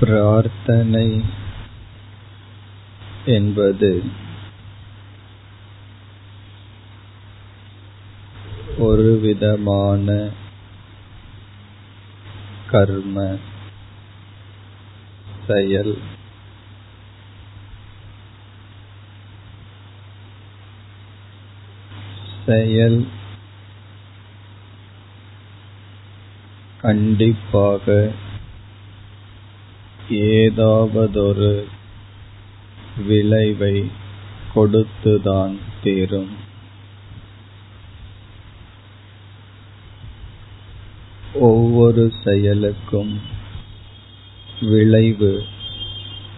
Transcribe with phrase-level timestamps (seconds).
[0.00, 1.24] பிரார்த்தனை
[3.24, 3.90] என்பது
[8.78, 10.28] ஒரு விதமான
[12.70, 13.38] கர்ம
[15.46, 15.98] செயல்.
[22.46, 23.06] செயல்
[26.80, 28.12] கண்டிப்பாக
[30.10, 31.64] ஏதாவதொரு
[33.06, 33.90] விளைவை
[34.54, 36.30] கொடுத்துதான் தீரும்.
[41.34, 43.20] ஒவ்வொரு செயலுக்கும்
[44.60, 45.44] விளைவு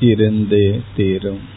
[0.00, 1.52] இருந்தே தீரும்.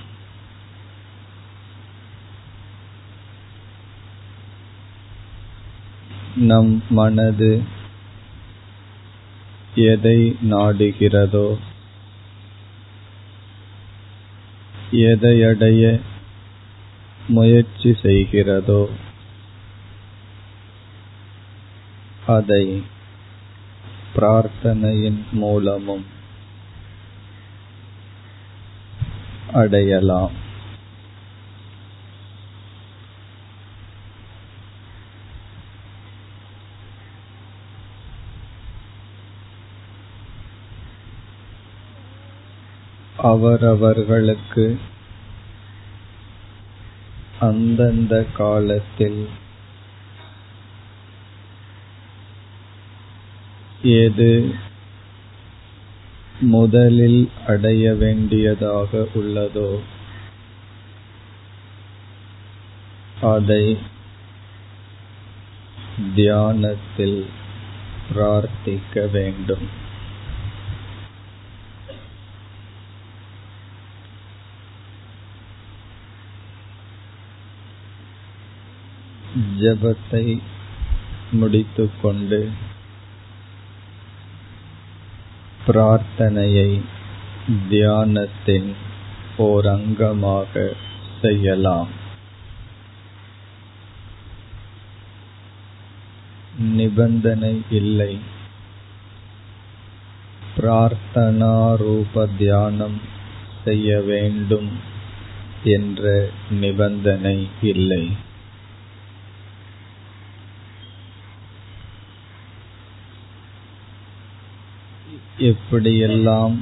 [6.36, 7.64] நம் மனது
[9.76, 11.58] எதை நாடுகிறதோ
[14.92, 16.02] எதையடைய
[17.28, 18.90] முயற்சி செய்கிறதோ
[22.28, 22.84] அதை
[24.16, 26.06] பிரார்த்தனையின் மூலமும்
[29.54, 30.46] அடையலாம்.
[43.18, 44.80] அவரவர்களுக்கு
[47.40, 49.30] அந்தந்த காலத்தில்
[53.82, 54.56] எது
[56.40, 59.80] முதலில் அடைய வேண்டியதாக உள்ளதோ
[63.22, 63.78] அதை
[66.16, 67.26] தியானத்தில்
[68.14, 69.86] பிரார்த்திக்க வேண்டும்.
[79.38, 80.42] ஜபத்தை
[81.32, 82.50] முடித்துக்கொண்டு
[85.68, 86.82] பிரார்த்தனையை
[87.70, 88.74] தியானத்தின்
[89.38, 90.72] ஓர் அங்கமாக
[91.22, 91.88] செய்யலாம்.
[96.58, 98.20] நிபந்தனை இல்லை.
[100.58, 103.02] பிரார்த்தனா ரூப தியானம்
[103.64, 104.72] செய்ய வேண்டும்
[105.64, 108.26] என்ற நிபந்தனை இல்லை.
[115.48, 116.56] எப்படியெல்லாம்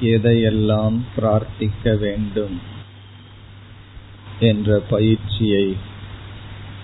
[0.00, 2.60] எதையெல்லாம் பிரார்த்திக்க வேண்டும்
[4.40, 5.76] என்ற பயிற்சியை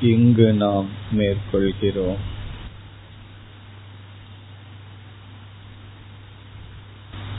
[0.03, 2.23] இங்கு நாம் மேற்கொள்கிறோம்.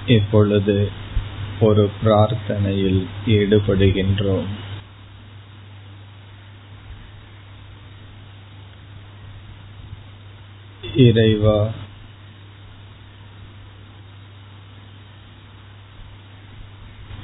[0.08, 0.92] இப்பொழுது
[1.60, 4.48] ஒரு பிரார்த்தனையில் ஈடுபடுகின்றோம்.
[10.96, 11.70] இறைவா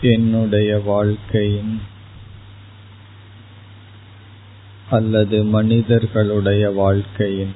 [0.03, 1.81] என்னுடைய வாழ்க்கையின்
[4.89, 7.55] அல்லது மனிதர்களுடைய வாழ்க்கையின்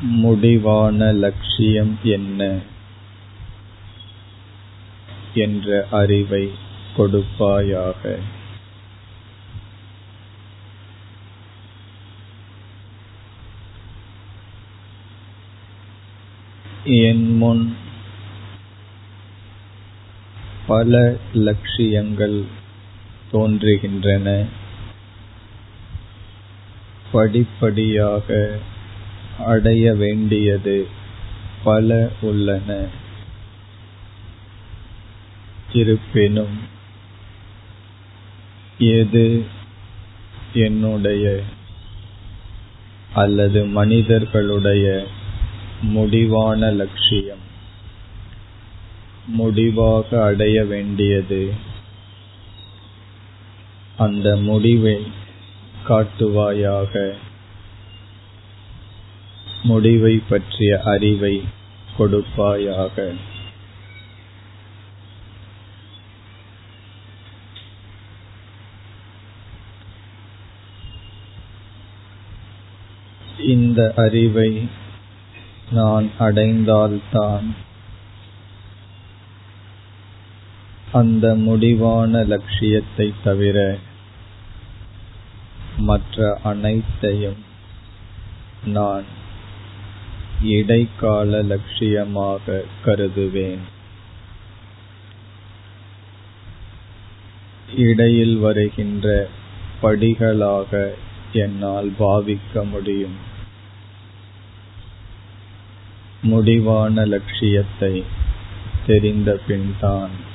[0.00, 2.58] முடிவான லட்சியம் என்ன
[5.34, 6.50] என்ற அறிவை
[6.96, 8.18] கொடுப்பாயாக.
[16.84, 17.76] என் முன்
[20.66, 22.44] பல லட்சியங்கள்
[23.32, 24.46] தோன்றுகின்றன.
[27.12, 28.58] படிப்படியாக
[29.46, 30.88] அடைய வேண்டியது
[31.64, 32.86] பல உள்ளன.
[35.72, 36.58] இருப்பினும்
[38.78, 39.44] எது
[40.54, 41.42] என்னுடைய
[43.14, 45.06] அல்லது மனிதர்களுடைய
[45.82, 47.50] முடிவான லட்சியம்?
[49.26, 51.52] முடிவாக அடைய வேண்டியது.
[53.96, 55.06] அந்த முடிவை
[55.88, 57.14] காட்டுவாயாக.
[59.62, 61.44] முடிவை பற்றிய அறிவை
[61.98, 63.16] கொடுப்பாயாக.
[73.46, 74.68] இந்த அறிவை
[75.70, 77.54] நான் அடைந்தால்தான்
[80.92, 83.78] அந்த முடிவான லட்சியத்தை தவிர
[85.76, 87.40] மற்ற அனைத்தையும்
[88.64, 89.04] நான்
[90.42, 93.62] இடைக்கால லட்சியமாக கருதுவேன்.
[97.76, 99.28] இடையில் வருகின்ற
[99.82, 100.90] படிகளாக
[101.32, 103.16] என்னால் பாவிக்க முடியும்.
[106.22, 108.04] முடிவான லட்சியத்தை
[108.86, 110.30] தெரிந்த பின்தான்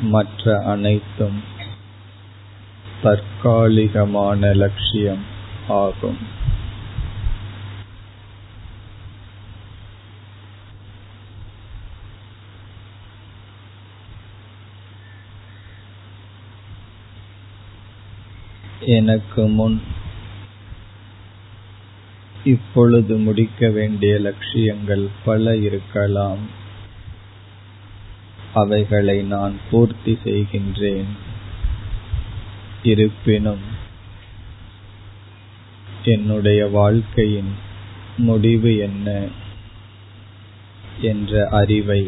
[0.00, 1.42] மற்ற அனைத்தும்
[3.02, 5.24] தற்காலிகமான லட்சியம்
[5.68, 6.18] ஆகும்.
[18.80, 19.82] எனக்கு முன்
[22.44, 26.66] இப்பொழுது முடிக்க வேண்டிய லட்சியங்கள் பல இருக்கலாம்.
[28.60, 31.10] அவைகளை நான் பூர்த்தி செய்கின்றேன்.
[32.82, 33.64] இருப்பினும்
[36.04, 37.52] என்னுடைய வாழ்க்கையின்
[38.18, 39.08] முடிவு என்ன
[41.00, 42.02] என்ற அறிவை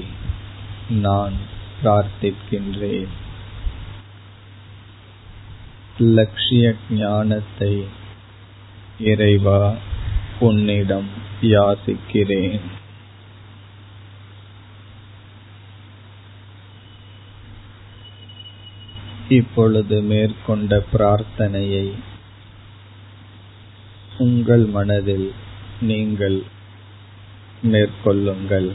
[0.88, 1.37] நான்
[1.82, 3.12] பிரார்த்திக்கின்றேன்.
[5.99, 7.73] லட்சிய ஞானத்தை
[9.00, 9.61] இறைவா
[10.41, 11.11] உன்னிடம்
[11.43, 12.67] யாசிக்கிறேன்.
[19.38, 21.85] இப்பொழுது மேற்கொண்ட பிரார்த்தனையை
[24.19, 25.32] உங்கள் மனதில்
[25.81, 26.38] நீங்கள்
[27.62, 28.69] மேற்கொள்ளுங்கள்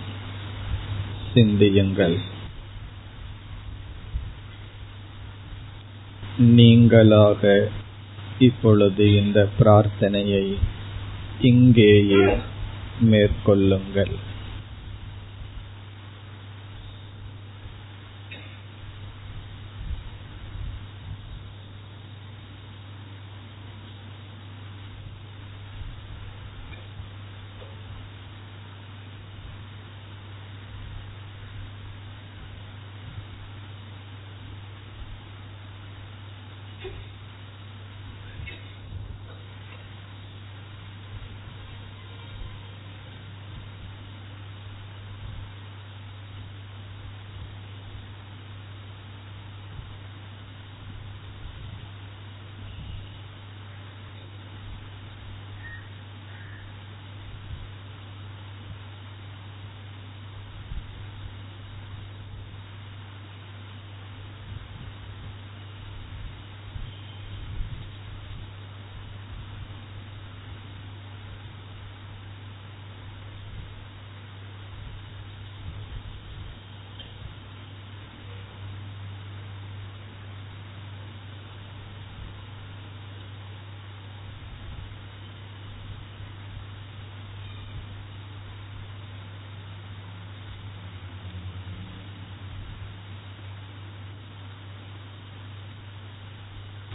[1.33, 2.15] சிந்தியுங்கள்.
[6.37, 7.71] நீங்களாக
[8.39, 10.45] இப்பொழுது இந்த பிரார்த்தனையை
[11.41, 12.25] இங்கேயே
[13.01, 14.15] மேற்கொள்ளுங்கள்.